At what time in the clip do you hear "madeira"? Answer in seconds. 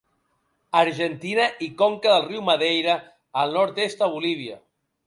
2.49-2.97